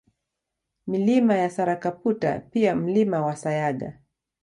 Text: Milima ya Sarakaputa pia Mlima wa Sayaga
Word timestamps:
Milima 0.87 1.33
ya 1.37 1.49
Sarakaputa 1.49 2.39
pia 2.39 2.75
Mlima 2.75 3.21
wa 3.25 3.35
Sayaga 3.35 3.97